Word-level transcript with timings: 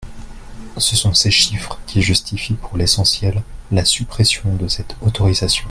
Ce 0.79 0.95
sont 0.95 1.13
ces 1.13 1.29
chiffres 1.29 1.79
qui 1.85 2.01
justifient 2.01 2.55
pour 2.55 2.75
l’essentiel 2.75 3.43
la 3.71 3.85
suppression 3.85 4.55
de 4.55 4.67
cette 4.67 4.95
autorisation. 5.01 5.59